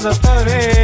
[0.00, 0.77] the 30.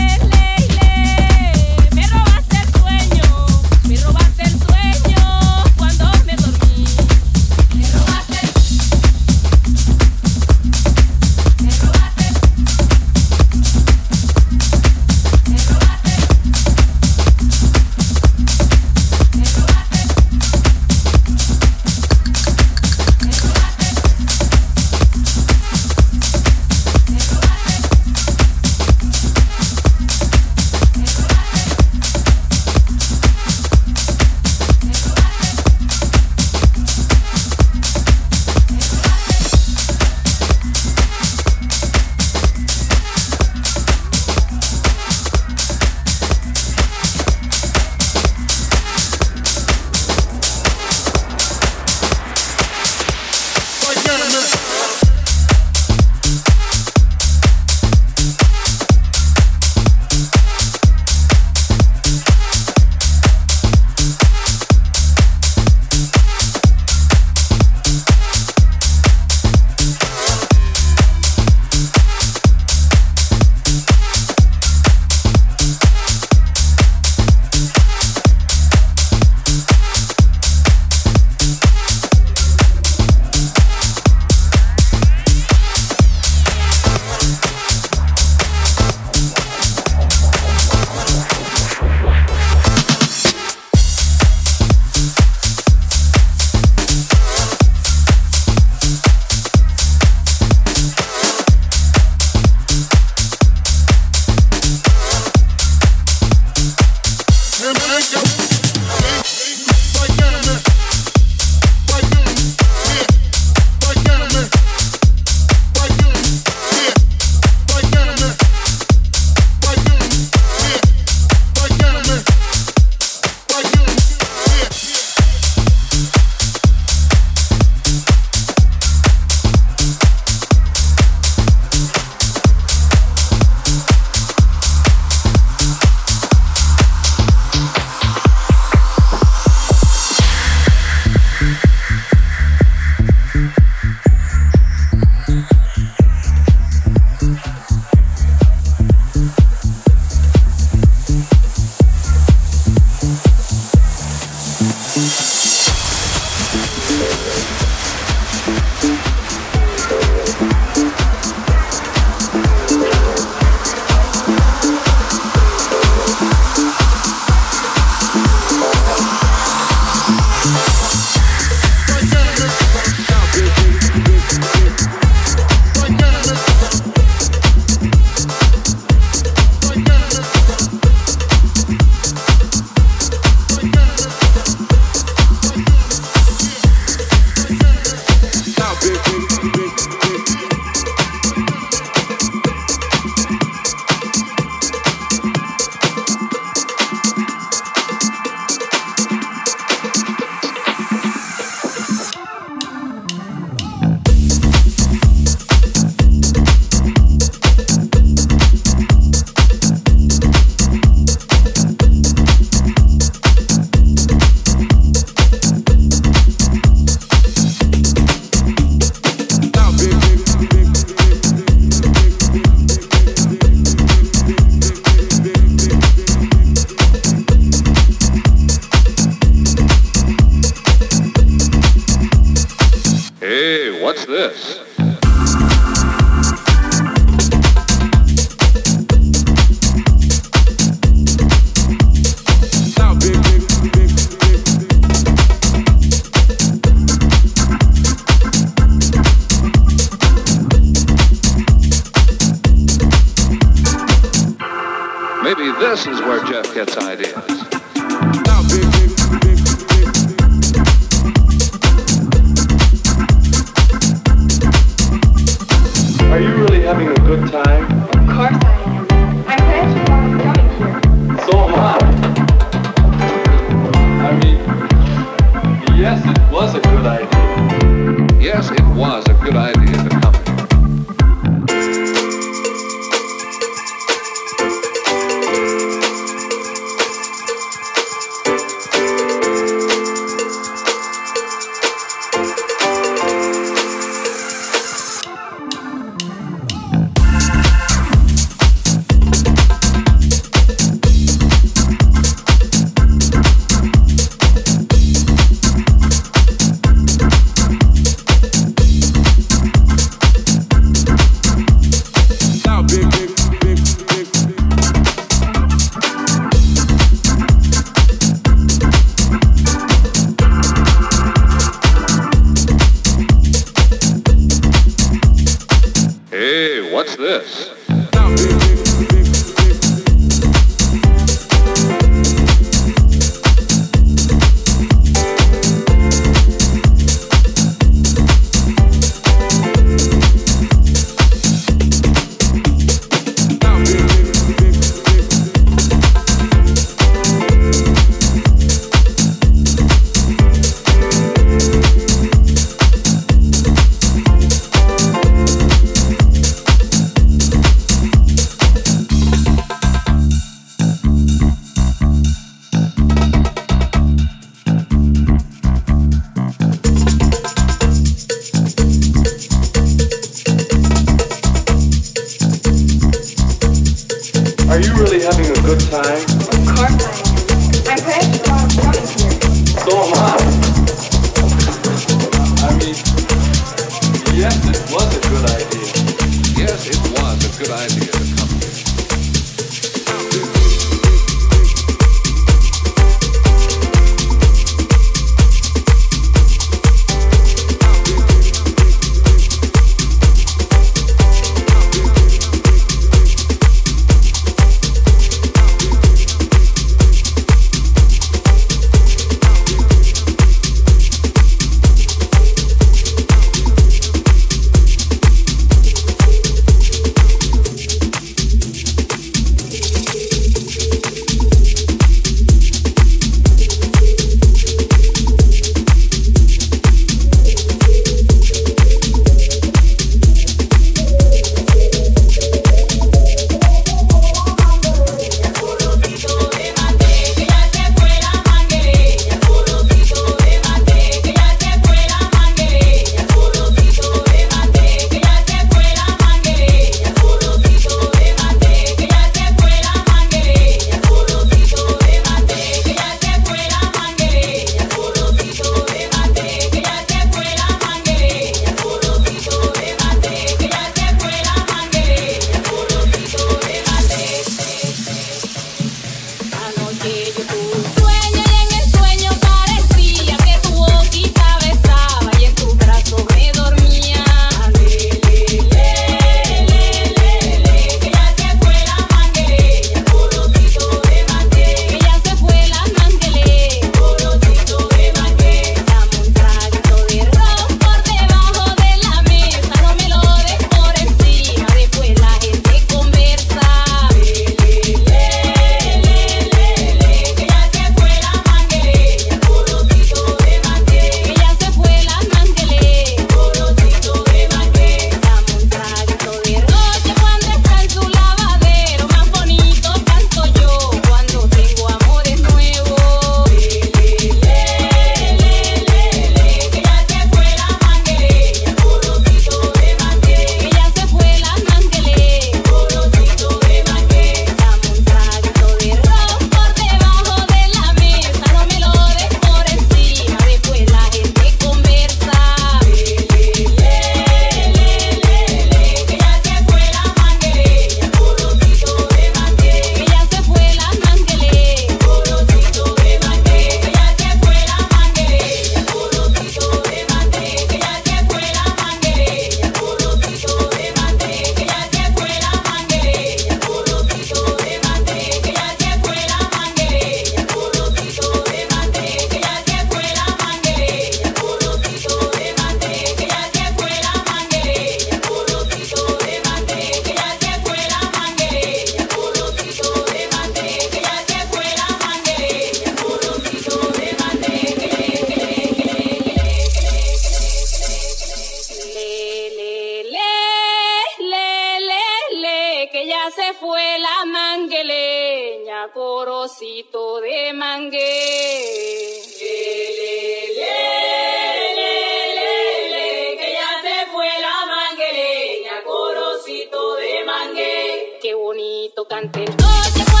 [598.31, 600.00] Bonito canta el